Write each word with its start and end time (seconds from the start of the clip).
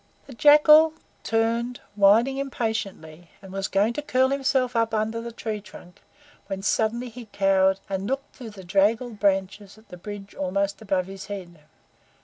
The 0.25 0.33
Jackal 0.33 0.93
turned, 1.21 1.79
whining 1.93 2.37
impatiently, 2.39 3.29
and 3.39 3.53
was 3.53 3.67
going 3.67 3.93
to 3.93 4.01
curl 4.01 4.29
himself 4.29 4.75
up 4.75 4.95
under 4.95 5.21
the 5.21 5.31
tree 5.31 5.61
trunk, 5.61 6.01
when 6.47 6.63
suddenly 6.63 7.09
he 7.09 7.27
cowered, 7.27 7.79
and 7.87 8.07
looked 8.07 8.31
up 8.31 8.35
through 8.35 8.49
the 8.49 8.63
draggled 8.63 9.19
branches 9.19 9.77
at 9.77 9.89
the 9.89 9.97
bridge 9.97 10.33
almost 10.33 10.81
above 10.81 11.05
his 11.05 11.27
head. 11.27 11.59